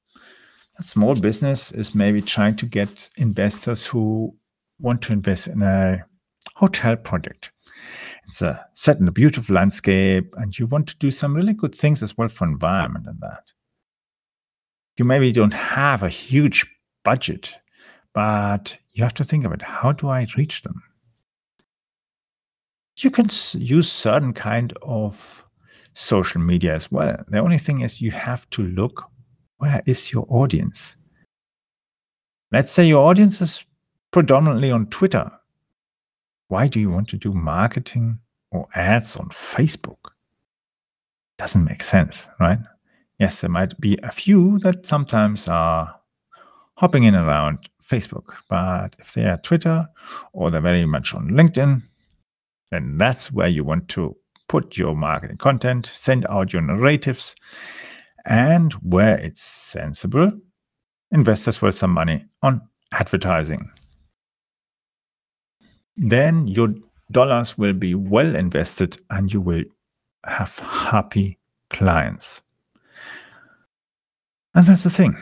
A 0.77 0.83
small 0.83 1.15
business 1.15 1.71
is 1.71 1.95
maybe 1.95 2.21
trying 2.21 2.55
to 2.57 2.65
get 2.65 3.09
investors 3.15 3.85
who 3.85 4.35
want 4.79 5.01
to 5.03 5.13
invest 5.13 5.47
in 5.47 5.61
a 5.61 6.05
hotel 6.55 6.97
project. 6.97 7.51
It's 8.27 8.41
a 8.41 8.65
set 8.73 8.99
in 8.99 9.07
a 9.07 9.11
beautiful 9.11 9.55
landscape, 9.55 10.33
and 10.37 10.57
you 10.57 10.67
want 10.67 10.87
to 10.87 10.97
do 10.97 11.11
some 11.11 11.35
really 11.35 11.53
good 11.53 11.75
things 11.75 12.01
as 12.01 12.17
well 12.17 12.29
for 12.29 12.45
environment 12.45 13.05
and 13.07 13.19
that. 13.21 13.51
You 14.97 15.05
maybe 15.05 15.31
don't 15.31 15.53
have 15.53 16.03
a 16.03 16.09
huge 16.09 16.65
budget, 17.03 17.55
but 18.13 18.77
you 18.93 19.03
have 19.03 19.13
to 19.15 19.23
think 19.23 19.45
of 19.45 19.51
it. 19.51 19.61
How 19.61 19.91
do 19.91 20.09
I 20.09 20.25
reach 20.37 20.61
them? 20.61 20.81
You 22.97 23.11
can 23.11 23.29
use 23.53 23.91
certain 23.91 24.33
kind 24.33 24.73
of 24.81 25.45
social 25.93 26.41
media 26.41 26.73
as 26.73 26.91
well. 26.91 27.17
The 27.27 27.39
only 27.39 27.57
thing 27.57 27.81
is 27.81 28.01
you 28.01 28.11
have 28.11 28.49
to 28.51 28.63
look 28.63 29.03
where 29.57 29.81
is 29.85 30.11
your 30.11 30.25
audience? 30.29 30.95
Let's 32.51 32.73
say 32.73 32.87
your 32.87 33.05
audience 33.05 33.41
is 33.41 33.63
predominantly 34.11 34.71
on 34.71 34.87
Twitter 34.87 35.31
why 36.47 36.67
do 36.67 36.79
you 36.79 36.89
want 36.89 37.09
to 37.09 37.17
do 37.17 37.33
marketing 37.33 38.19
or 38.51 38.67
ads 38.75 39.15
on 39.17 39.29
Facebook? 39.29 40.11
Doesn't 41.37 41.65
make 41.65 41.83
sense, 41.83 42.27
right? 42.39 42.59
Yes, 43.19 43.41
there 43.41 43.49
might 43.49 43.79
be 43.79 43.97
a 44.03 44.11
few 44.11 44.59
that 44.59 44.85
sometimes 44.85 45.47
are 45.47 45.95
hopping 46.75 47.03
in 47.03 47.15
around 47.15 47.69
Facebook, 47.83 48.33
but 48.49 48.95
if 48.99 49.13
they 49.13 49.23
are 49.23 49.37
Twitter 49.37 49.87
or 50.33 50.51
they're 50.51 50.61
very 50.61 50.85
much 50.85 51.13
on 51.13 51.29
LinkedIn, 51.29 51.81
then 52.71 52.97
that's 52.97 53.31
where 53.31 53.47
you 53.47 53.63
want 53.63 53.87
to 53.89 54.15
put 54.47 54.77
your 54.77 54.95
marketing 54.95 55.37
content, 55.37 55.89
send 55.93 56.25
out 56.29 56.53
your 56.53 56.61
narratives, 56.61 57.35
and 58.25 58.73
where 58.73 59.17
it's 59.17 59.41
sensible, 59.41 60.31
invest 61.11 61.47
as 61.47 61.61
well 61.61 61.71
some 61.71 61.91
money 61.91 62.25
on 62.41 62.61
advertising 62.91 63.69
then 65.97 66.47
your 66.47 66.73
dollars 67.11 67.57
will 67.57 67.73
be 67.73 67.95
well 67.95 68.35
invested 68.35 68.99
and 69.09 69.31
you 69.31 69.41
will 69.41 69.63
have 70.25 70.57
happy 70.59 71.37
clients. 71.69 72.41
And 74.53 74.65
that's 74.65 74.83
the 74.83 74.89
thing. 74.89 75.17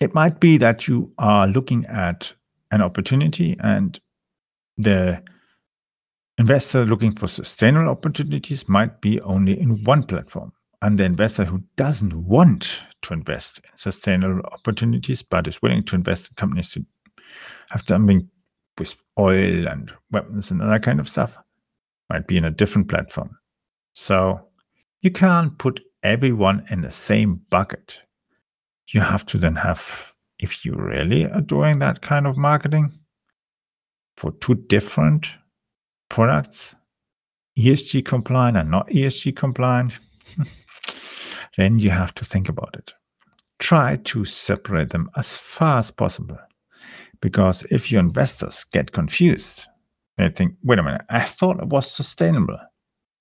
It 0.00 0.14
might 0.14 0.40
be 0.40 0.58
that 0.58 0.88
you 0.88 1.12
are 1.18 1.46
looking 1.46 1.86
at 1.86 2.32
an 2.70 2.82
opportunity 2.82 3.56
and 3.60 3.98
the 4.76 5.22
investor 6.38 6.84
looking 6.84 7.14
for 7.14 7.28
sustainable 7.28 7.88
opportunities 7.88 8.68
might 8.68 9.00
be 9.00 9.20
only 9.20 9.58
in 9.58 9.84
one 9.84 10.02
platform. 10.02 10.52
And 10.82 10.98
the 10.98 11.04
investor 11.04 11.44
who 11.44 11.62
doesn't 11.76 12.12
want 12.14 12.80
to 13.02 13.14
invest 13.14 13.60
in 13.60 13.78
sustainable 13.78 14.42
opportunities 14.52 15.22
but 15.22 15.46
is 15.46 15.62
willing 15.62 15.84
to 15.84 15.94
invest 15.94 16.28
in 16.28 16.34
companies 16.34 16.72
that 16.72 16.84
have 17.70 17.84
something 17.88 18.28
with 18.78 18.94
oil 19.18 19.66
and 19.66 19.90
weapons 20.10 20.50
and 20.50 20.60
that 20.60 20.82
kind 20.82 21.00
of 21.00 21.08
stuff 21.08 21.38
might 22.10 22.26
be 22.26 22.36
in 22.36 22.44
a 22.44 22.50
different 22.50 22.88
platform. 22.88 23.38
So 23.92 24.40
you 25.00 25.10
can't 25.10 25.56
put 25.58 25.80
everyone 26.02 26.66
in 26.70 26.82
the 26.82 26.90
same 26.90 27.40
bucket. 27.50 27.98
You 28.88 29.00
have 29.00 29.26
to 29.26 29.38
then 29.38 29.56
have, 29.56 30.12
if 30.38 30.64
you 30.64 30.74
really 30.74 31.24
are 31.24 31.40
doing 31.40 31.78
that 31.80 32.02
kind 32.02 32.26
of 32.26 32.36
marketing 32.36 32.92
for 34.16 34.32
two 34.32 34.54
different 34.54 35.28
products, 36.08 36.74
ESG 37.58 38.04
compliant 38.04 38.56
and 38.56 38.70
not 38.70 38.88
ESG 38.88 39.34
compliant, 39.34 39.98
then 41.56 41.78
you 41.78 41.90
have 41.90 42.14
to 42.14 42.24
think 42.24 42.48
about 42.48 42.74
it. 42.78 42.92
Try 43.58 43.96
to 44.04 44.24
separate 44.24 44.90
them 44.90 45.10
as 45.16 45.36
far 45.36 45.78
as 45.78 45.90
possible. 45.90 46.38
Because 47.20 47.64
if 47.70 47.90
your 47.90 48.00
investors 48.00 48.64
get 48.64 48.92
confused, 48.92 49.66
they 50.16 50.28
think, 50.28 50.54
wait 50.62 50.78
a 50.78 50.82
minute, 50.82 51.02
I 51.08 51.22
thought 51.22 51.60
it 51.60 51.68
was 51.68 51.90
sustainable. 51.90 52.58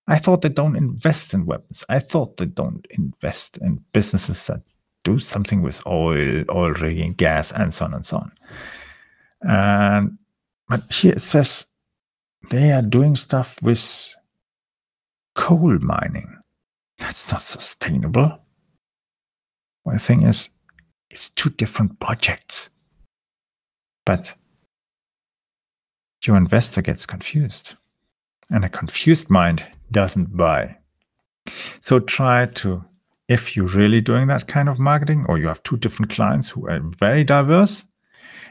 I 0.07 0.19
thought 0.19 0.41
they 0.41 0.49
don't 0.49 0.75
invest 0.75 1.33
in 1.33 1.45
weapons. 1.45 1.83
I 1.89 1.99
thought 1.99 2.37
they 2.37 2.45
don't 2.45 2.85
invest 2.91 3.57
in 3.57 3.83
businesses 3.91 4.45
that 4.47 4.61
do 5.03 5.19
something 5.19 5.61
with 5.61 5.85
oil, 5.87 6.43
oil 6.49 6.73
rigging, 6.73 7.13
gas, 7.13 7.51
and 7.51 7.73
so 7.73 7.85
on 7.85 7.93
and 7.93 8.05
so 8.05 8.17
on. 8.17 8.31
And 9.41 10.17
but 10.67 10.91
here 10.91 11.13
it 11.13 11.21
says 11.21 11.67
they 12.49 12.71
are 12.71 12.81
doing 12.81 13.15
stuff 13.15 13.57
with 13.61 14.13
coal 15.35 15.77
mining. 15.79 16.37
That's 16.97 17.29
not 17.31 17.41
sustainable. 17.41 18.39
My 19.85 19.97
thing 19.97 20.23
is, 20.23 20.49
it's 21.09 21.29
two 21.29 21.51
different 21.51 21.99
projects. 21.99 22.69
But 24.05 24.35
your 26.23 26.37
investor 26.37 26.81
gets 26.81 27.05
confused. 27.05 27.75
And 28.51 28.63
a 28.63 28.69
confused 28.69 29.29
mind 29.29 29.65
doesn't 29.91 30.37
buy. 30.37 30.77
So 31.81 31.99
try 31.99 32.45
to, 32.45 32.85
if 33.27 33.55
you're 33.55 33.65
really 33.67 34.01
doing 34.01 34.27
that 34.27 34.47
kind 34.47 34.69
of 34.69 34.79
marketing, 34.79 35.25
or 35.27 35.37
you 35.37 35.47
have 35.47 35.63
two 35.63 35.77
different 35.77 36.11
clients 36.11 36.49
who 36.49 36.67
are 36.67 36.79
very 36.79 37.23
diverse 37.23 37.85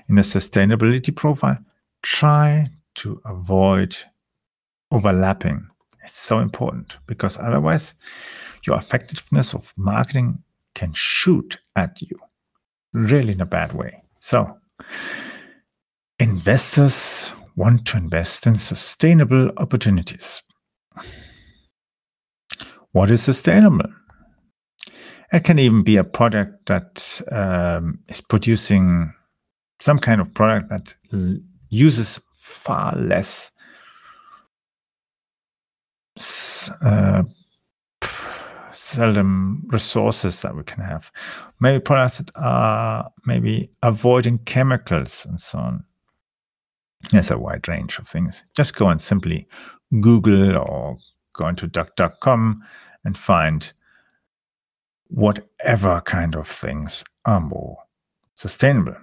in 0.08 0.18
a 0.18 0.22
sustainability 0.22 1.14
profile, 1.14 1.58
try 2.02 2.70
to 2.96 3.20
avoid 3.24 3.96
overlapping. 4.90 5.68
It's 6.04 6.18
so 6.18 6.38
important 6.38 6.96
because 7.06 7.38
otherwise, 7.38 7.94
your 8.66 8.76
effectiveness 8.76 9.54
of 9.54 9.72
marketing 9.76 10.42
can 10.74 10.92
shoot 10.92 11.58
at 11.76 12.00
you 12.02 12.18
really 12.92 13.32
in 13.32 13.40
a 13.40 13.46
bad 13.46 13.72
way. 13.72 14.02
So, 14.20 14.58
Investors 16.18 17.33
want 17.57 17.87
to 17.87 17.96
invest 17.96 18.46
in 18.46 18.57
sustainable 18.57 19.50
opportunities. 19.57 20.42
What 22.92 23.11
is 23.11 23.22
sustainable? 23.22 23.90
It 25.33 25.42
can 25.42 25.59
even 25.59 25.83
be 25.83 25.96
a 25.96 26.05
product 26.05 26.66
that 26.66 27.20
um, 27.33 27.98
is 28.09 28.20
producing 28.20 29.12
some 29.81 29.98
kind 29.98 30.20
of 30.20 30.33
product 30.33 30.70
that 30.70 30.94
l- 31.12 31.38
uses 31.68 32.20
far 32.33 32.94
less 32.96 33.50
uh, 36.83 37.24
seldom 38.72 39.64
resources 39.72 40.40
that 40.42 40.55
we 40.55 40.62
can 40.62 40.85
have. 40.85 41.11
Maybe 41.59 41.81
products 41.81 42.18
that 42.18 42.31
are 42.37 43.11
maybe 43.27 43.70
avoiding 43.83 44.38
chemicals 44.38 45.27
and 45.29 45.40
so 45.40 45.59
on. 45.59 45.85
There's 47.10 47.30
a 47.30 47.38
wide 47.38 47.68
range 47.68 47.98
of 47.98 48.08
things. 48.08 48.44
Just 48.54 48.74
go 48.74 48.88
and 48.88 49.00
simply 49.00 49.46
Google 50.00 50.56
or 50.56 50.98
go 51.32 51.48
into 51.48 51.66
duck.com 51.66 52.62
and 53.04 53.18
find 53.18 53.72
whatever 55.08 56.00
kind 56.00 56.34
of 56.34 56.48
things 56.48 57.04
are 57.24 57.40
more 57.40 57.78
sustainable. 58.34 58.96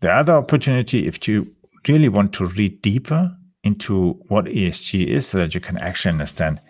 The 0.00 0.12
other 0.12 0.34
opportunity, 0.34 1.06
if 1.06 1.26
you 1.28 1.54
really 1.88 2.08
want 2.08 2.32
to 2.34 2.46
read 2.46 2.82
deeper 2.82 3.36
into 3.62 4.12
what 4.28 4.46
ESG 4.46 5.06
is 5.06 5.28
so 5.28 5.38
that 5.38 5.54
you 5.54 5.60
can 5.60 5.78
actually 5.78 6.12
understand 6.12 6.60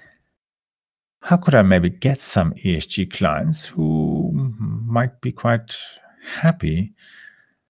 how 1.22 1.38
could 1.38 1.54
I 1.54 1.62
maybe 1.62 1.88
get 1.88 2.20
some 2.20 2.52
ESG 2.52 3.12
clients 3.12 3.64
who 3.64 4.30
might 4.34 5.20
be 5.22 5.32
quite 5.32 5.76
happy 6.22 6.92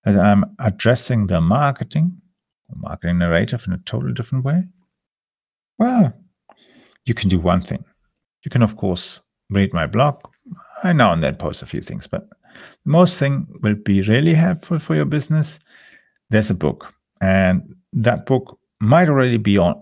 that 0.05 0.18
I'm 0.18 0.44
addressing 0.59 1.29
their 1.29 1.40
marketing, 1.40 2.20
marketing 2.74 3.18
narrative 3.18 3.64
in 3.66 3.72
a 3.72 3.79
totally 3.79 4.12
different 4.12 4.44
way? 4.44 4.64
Well, 5.79 6.12
you 7.05 7.14
can 7.14 7.29
do 7.29 7.38
one 7.38 7.61
thing. 7.62 7.85
You 8.44 8.50
can, 8.50 8.62
of 8.62 8.77
course, 8.77 9.20
read 9.50 9.72
my 9.72 9.87
blog. 9.87 10.20
I 10.83 10.92
now 10.92 11.12
and 11.12 11.22
then 11.22 11.37
post 11.37 11.62
a 11.62 11.66
few 11.66 11.81
things, 11.81 12.07
but 12.07 12.29
the 12.29 12.90
most 12.90 13.18
thing 13.18 13.46
will 13.62 13.74
be 13.74 14.03
really 14.03 14.35
helpful 14.35 14.79
for 14.79 14.94
your 14.94 15.05
business. 15.05 15.59
There's 16.31 16.50
a 16.50 16.55
book, 16.55 16.92
and 17.20 17.74
that 17.92 18.27
book 18.27 18.59
might 18.81 19.09
already 19.09 19.38
be 19.38 19.59
on 19.59 19.81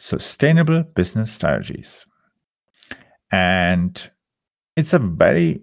Sustainable 0.00 0.82
Business 0.82 1.32
Strategies. 1.32 2.04
And 3.30 4.10
it's 4.76 4.92
a 4.92 4.98
very 4.98 5.62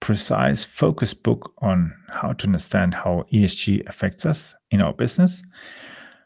precise 0.00 0.64
focus 0.64 1.14
book 1.14 1.52
on 1.58 1.94
how 2.08 2.32
to 2.32 2.46
understand 2.46 2.94
how 2.94 3.24
ESG 3.32 3.86
affects 3.88 4.24
us 4.24 4.54
in 4.70 4.80
our 4.80 4.92
business, 4.92 5.42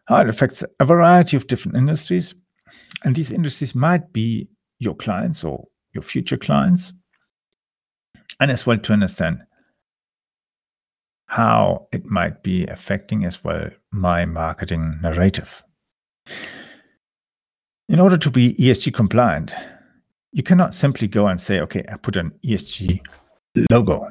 how 0.06 0.20
it 0.20 0.28
affects 0.28 0.62
a 0.78 0.84
variety 0.84 1.36
of 1.36 1.46
different 1.46 1.76
industries. 1.76 2.34
And 3.04 3.16
these 3.16 3.32
industries 3.32 3.74
might 3.74 4.12
be 4.12 4.48
your 4.78 4.94
clients 4.94 5.44
or 5.44 5.66
your 5.92 6.02
future 6.02 6.36
clients, 6.36 6.92
and 8.40 8.50
as 8.50 8.66
well 8.66 8.78
to 8.78 8.92
understand 8.92 9.42
how 11.26 11.88
it 11.92 12.04
might 12.04 12.42
be 12.42 12.66
affecting 12.66 13.24
as 13.24 13.42
well 13.42 13.68
my 13.90 14.24
marketing 14.24 14.98
narrative. 15.02 15.62
In 17.88 18.00
order 18.00 18.16
to 18.18 18.30
be 18.30 18.54
ESG 18.54 18.92
compliant, 18.94 19.52
you 20.34 20.42
cannot 20.42 20.74
simply 20.74 21.06
go 21.06 21.28
and 21.28 21.40
say, 21.40 21.60
okay, 21.60 21.84
I 21.90 21.96
put 21.96 22.16
an 22.16 22.32
ESG 22.44 23.00
logo. 23.70 24.08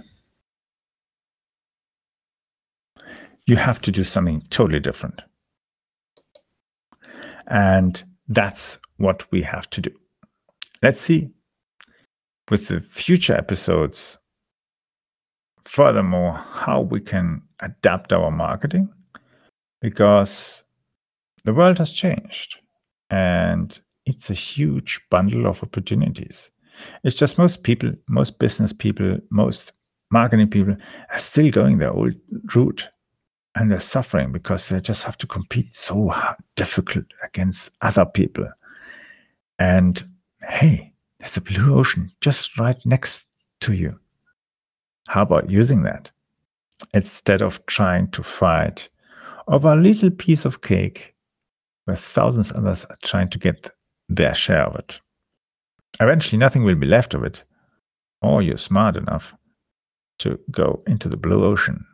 You 3.45 3.57
have 3.57 3.81
to 3.81 3.91
do 3.91 4.05
something 4.05 4.41
totally 4.49 4.79
different. 4.79 5.21
And 7.47 8.01
that's 8.29 8.79
what 8.95 9.29
we 9.33 9.41
have 9.41 9.69
to 9.71 9.81
do. 9.81 9.91
Let's 10.81 11.01
see 11.01 11.29
with 12.49 12.69
the 12.69 12.79
future 12.79 13.35
episodes, 13.35 14.17
furthermore, 15.59 16.35
how 16.35 16.79
we 16.79 17.01
can 17.01 17.41
adapt 17.59 18.13
our 18.13 18.31
marketing 18.31 18.87
because 19.81 20.63
the 21.43 21.53
world 21.53 21.79
has 21.79 21.91
changed 21.91 22.59
and 23.09 23.81
it's 24.05 24.29
a 24.29 24.35
huge 24.35 25.01
bundle 25.09 25.47
of 25.47 25.63
opportunities. 25.63 26.49
It's 27.03 27.15
just 27.15 27.37
most 27.37 27.63
people, 27.63 27.93
most 28.07 28.39
business 28.39 28.73
people, 28.73 29.17
most 29.29 29.71
marketing 30.11 30.49
people 30.49 30.75
are 31.11 31.19
still 31.19 31.49
going 31.51 31.77
their 31.77 31.91
old 31.91 32.13
route 32.53 32.89
and 33.55 33.69
they're 33.69 33.79
suffering 33.79 34.31
because 34.31 34.69
they 34.69 34.81
just 34.81 35.03
have 35.03 35.17
to 35.19 35.27
compete 35.27 35.75
so 35.75 36.09
hard, 36.09 36.37
difficult 36.55 37.05
against 37.23 37.71
other 37.81 38.05
people. 38.05 38.47
And 39.59 40.03
hey, 40.41 40.93
there's 41.19 41.37
a 41.37 41.41
blue 41.41 41.77
ocean 41.77 42.11
just 42.21 42.57
right 42.57 42.77
next 42.85 43.27
to 43.61 43.73
you. 43.73 43.99
How 45.07 45.21
about 45.21 45.49
using 45.49 45.83
that 45.83 46.11
instead 46.93 47.41
of 47.41 47.65
trying 47.65 48.09
to 48.11 48.23
fight 48.23 48.89
over 49.47 49.73
a 49.73 49.75
little 49.75 50.09
piece 50.09 50.45
of 50.45 50.61
cake 50.61 51.13
where 51.85 51.97
thousands 51.97 52.51
of 52.51 52.65
others 52.65 52.85
are 52.85 52.97
trying 53.03 53.29
to 53.29 53.37
get 53.37 53.69
their 54.09 54.33
share 54.33 54.65
of 54.65 54.75
it? 54.75 54.99
Eventually, 55.99 56.37
nothing 56.37 56.63
will 56.63 56.75
be 56.75 56.87
left 56.87 57.13
of 57.13 57.23
it, 57.23 57.43
or 58.21 58.41
you're 58.41 58.57
smart 58.57 58.95
enough 58.95 59.33
to 60.19 60.39
go 60.51 60.83
into 60.87 61.09
the 61.09 61.17
blue 61.17 61.45
ocean. 61.45 61.85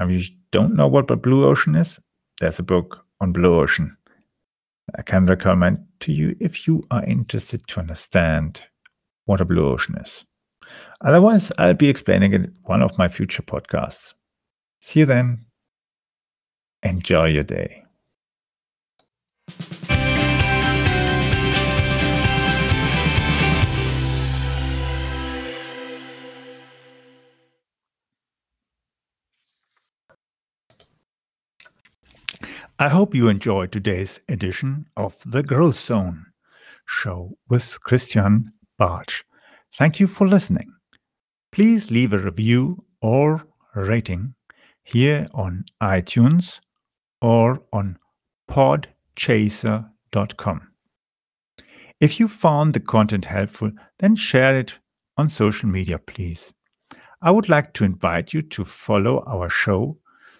If 0.00 0.10
you 0.10 0.36
don't 0.50 0.74
know 0.74 0.88
what 0.88 1.08
the 1.08 1.16
blue 1.16 1.46
ocean 1.46 1.76
is, 1.76 2.00
there's 2.40 2.58
a 2.58 2.64
book 2.64 3.04
on 3.20 3.32
blue 3.32 3.60
ocean. 3.60 3.96
I 4.96 5.02
can 5.02 5.26
recommend 5.26 5.86
to 6.00 6.12
you 6.12 6.36
if 6.40 6.66
you 6.66 6.84
are 6.90 7.04
interested 7.04 7.66
to 7.68 7.80
understand 7.80 8.62
what 9.24 9.40
a 9.40 9.44
blue 9.44 9.68
ocean 9.68 9.96
is. 9.98 10.24
Otherwise, 11.00 11.52
I'll 11.58 11.74
be 11.74 11.88
explaining 11.88 12.32
it 12.32 12.40
in 12.40 12.54
one 12.64 12.82
of 12.82 12.98
my 12.98 13.08
future 13.08 13.42
podcasts. 13.42 14.14
See 14.80 15.00
you 15.00 15.06
then. 15.06 15.46
Enjoy 16.82 17.26
your 17.26 17.44
day. 17.44 17.84
I 32.76 32.88
hope 32.88 33.14
you 33.14 33.28
enjoyed 33.28 33.70
today's 33.70 34.18
edition 34.28 34.86
of 34.96 35.16
the 35.24 35.44
Growth 35.44 35.78
Zone 35.78 36.26
show 36.88 37.38
with 37.48 37.80
Christian 37.82 38.52
Bartsch. 38.80 39.22
Thank 39.72 40.00
you 40.00 40.08
for 40.08 40.26
listening. 40.26 40.72
Please 41.52 41.92
leave 41.92 42.12
a 42.12 42.18
review 42.18 42.84
or 43.00 43.46
rating 43.76 44.34
here 44.82 45.28
on 45.32 45.66
iTunes 45.80 46.58
or 47.22 47.62
on 47.72 47.96
podchaser.com. 48.50 50.68
If 52.00 52.18
you 52.18 52.26
found 52.26 52.74
the 52.74 52.80
content 52.80 53.26
helpful, 53.26 53.70
then 54.00 54.16
share 54.16 54.58
it 54.58 54.80
on 55.16 55.28
social 55.28 55.68
media, 55.68 56.00
please. 56.00 56.52
I 57.22 57.30
would 57.30 57.48
like 57.48 57.72
to 57.74 57.84
invite 57.84 58.32
you 58.32 58.42
to 58.42 58.64
follow 58.64 59.22
our 59.28 59.48
show 59.48 59.98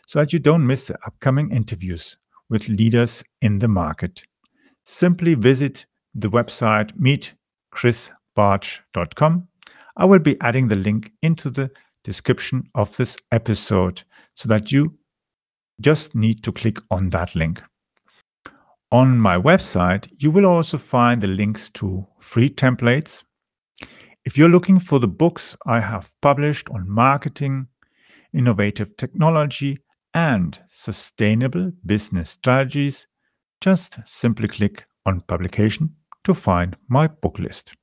so 0.09 0.19
that 0.19 0.33
you 0.33 0.41
don't 0.41 0.67
miss 0.67 0.87
the 0.87 0.99
upcoming 1.07 1.53
interviews 1.53 2.17
with 2.51 2.69
leaders 2.69 3.25
in 3.43 3.59
the 3.59 3.69
market. 3.69 4.23
Simply 4.85 5.35
visit 5.35 5.87
the 6.15 6.29
website 6.29 6.93
meetchrisbartsch.com. 7.75 9.49
I 9.97 10.05
will 10.05 10.19
be 10.19 10.37
adding 10.41 10.69
the 10.69 10.77
link 10.77 11.13
into 11.23 11.51
the 11.51 11.71
description 12.03 12.69
of 12.75 12.97
this 12.97 13.17
episode 13.33 14.03
so 14.35 14.49
that 14.49 14.73
you 14.73 14.99
just 15.81 16.15
need 16.15 16.45
to 16.45 16.53
click 16.53 16.79
on 16.91 17.11
that 17.11 17.35
link. 17.35 17.63
On 18.93 19.19
my 19.19 19.37
website, 19.37 20.07
you 20.19 20.31
will 20.31 20.47
also 20.47 20.79
find 20.79 21.21
the 21.21 21.27
links 21.27 21.71
to 21.71 22.07
free 22.21 22.49
templates. 22.49 23.25
If 24.25 24.39
you're 24.39 24.49
looking 24.49 24.79
for 24.79 25.01
the 25.01 25.09
books 25.09 25.57
I 25.67 25.81
have 25.81 26.13
published 26.23 26.71
on 26.71 26.89
marketing, 26.89 27.67
innovative 28.33 28.97
technology, 28.97 29.79
and 30.15 30.59
sustainable 30.71 31.73
business 31.85 32.31
strategies, 32.31 33.07
just 33.61 33.99
simply 34.07 34.49
click 34.49 34.87
on 35.05 35.21
publication 35.23 35.97
to 36.23 36.33
find 36.33 36.77
my 36.89 37.07
book 37.09 37.39
list. 37.39 37.75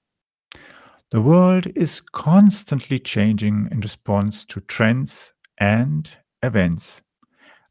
The 1.12 1.22
world 1.22 1.68
is 1.76 2.00
constantly 2.00 2.98
changing 2.98 3.68
in 3.70 3.82
response 3.82 4.46
to 4.46 4.62
trends 4.62 5.34
and 5.60 6.10
events. 6.42 7.02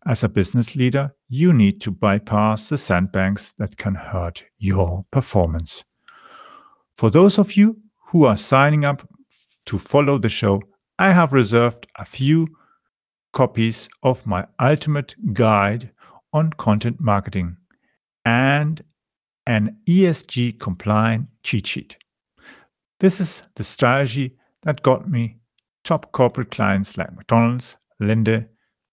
As 0.07 0.23
a 0.23 0.29
business 0.29 0.77
leader, 0.77 1.15
you 1.29 1.53
need 1.53 1.81
to 1.83 1.91
bypass 1.91 2.69
the 2.69 2.79
sandbanks 2.79 3.53
that 3.59 3.77
can 3.77 3.95
hurt 3.95 4.45
your 4.59 5.05
performance. 5.11 5.85
For 6.97 7.11
those 7.11 7.39
of 7.39 7.57
you 7.57 7.79
who 8.09 8.25
are 8.25 8.37
signing 8.37 8.85
up 8.85 9.09
to 9.67 9.79
follow 9.79 10.19
the 10.19 10.29
show, 10.29 10.63
I 10.99 11.13
have 11.13 11.33
reserved 11.33 11.87
a 11.97 12.05
few 12.05 12.49
copies 13.33 13.89
of 14.03 14.27
my 14.27 14.47
ultimate 14.61 15.15
guide 15.33 15.91
on 16.33 16.53
content 16.55 17.01
marketing 17.01 17.57
and 18.25 18.85
an 19.47 19.77
ESG 19.89 20.59
compliant 20.61 21.27
cheat 21.43 21.67
sheet. 21.67 21.97
This 23.01 23.21
is 23.21 23.43
the 23.57 23.65
strategy 23.65 24.37
that 24.63 24.83
got 24.83 25.09
me 25.09 25.39
top 25.85 26.13
corporate 26.13 26.51
clients 26.51 26.97
like 26.97 27.15
McDonald's, 27.17 27.77
Linde, 28.01 28.47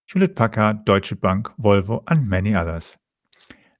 Hewlett 0.07 0.35
Packard, 0.35 0.85
Deutsche 0.85 1.19
Bank, 1.19 1.49
Volvo, 1.61 2.03
and 2.07 2.29
many 2.29 2.55
others. 2.55 2.97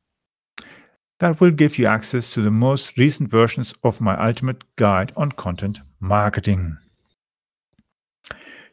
That 1.19 1.41
will 1.41 1.51
give 1.51 1.77
you 1.77 1.85
access 1.85 2.33
to 2.33 2.41
the 2.41 2.51
most 2.51 2.97
recent 2.97 3.29
versions 3.29 3.73
of 3.83 3.99
my 3.99 4.17
ultimate 4.25 4.63
guide 4.77 5.11
on 5.17 5.33
content 5.33 5.79
marketing. 5.99 6.77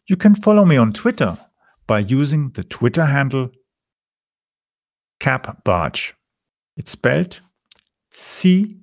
You 0.07 0.17
can 0.17 0.37
follow 0.37 0.65
me 0.65 0.77
on 0.77 0.93
Twitter 0.93 1.39
by 1.89 1.99
using 1.99 2.51
the 2.51 2.63
Twitter 2.63 3.07
handle 3.07 3.51
capbartsch. 5.19 6.13
It's 6.77 6.93
spelled 6.93 7.41
C 8.11 8.79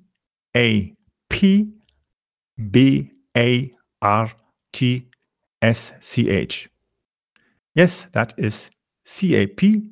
A 0.54 0.94
P 1.30 1.72
B 2.70 3.10
A 3.34 3.72
R 4.02 4.32
T 4.72 5.08
S 5.62 5.92
C 6.00 6.28
H. 6.28 6.68
Yes, 7.74 8.06
that 8.12 8.34
is 8.36 8.68
C 9.04 9.34
A 9.36 9.46
P 9.46 9.90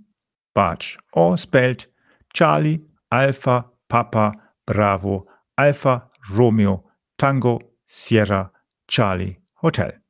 Bartsch, 0.54 0.98
or 1.14 1.38
spelled 1.38 1.86
Charlie 2.34 2.82
Alpha 3.12 3.66
Papa 3.88 4.32
Bravo 4.66 5.26
Alpha 5.58 6.08
Romeo 6.30 6.84
Tango 7.18 7.60
Sierra 7.86 8.50
Charlie 8.88 9.38
Hotel. 9.62 10.01